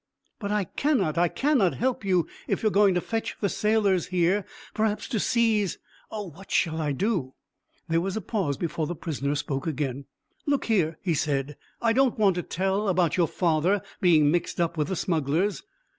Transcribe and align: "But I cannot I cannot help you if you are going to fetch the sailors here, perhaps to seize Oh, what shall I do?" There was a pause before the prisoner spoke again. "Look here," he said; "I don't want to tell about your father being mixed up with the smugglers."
"But 0.39 0.51
I 0.51 0.63
cannot 0.63 1.19
I 1.19 1.27
cannot 1.27 1.75
help 1.75 2.03
you 2.03 2.25
if 2.47 2.63
you 2.63 2.69
are 2.69 2.71
going 2.71 2.95
to 2.95 3.01
fetch 3.01 3.37
the 3.39 3.49
sailors 3.49 4.07
here, 4.07 4.45
perhaps 4.73 5.07
to 5.09 5.19
seize 5.19 5.77
Oh, 6.09 6.29
what 6.31 6.49
shall 6.49 6.81
I 6.81 6.91
do?" 6.91 7.35
There 7.87 8.01
was 8.01 8.17
a 8.17 8.19
pause 8.21 8.57
before 8.57 8.87
the 8.87 8.95
prisoner 8.95 9.35
spoke 9.35 9.67
again. 9.67 10.05
"Look 10.47 10.65
here," 10.65 10.97
he 11.03 11.13
said; 11.13 11.55
"I 11.83 11.93
don't 11.93 12.17
want 12.17 12.33
to 12.37 12.41
tell 12.41 12.87
about 12.89 13.15
your 13.15 13.27
father 13.27 13.83
being 14.01 14.31
mixed 14.31 14.59
up 14.59 14.75
with 14.75 14.87
the 14.87 14.95
smugglers." 14.95 15.61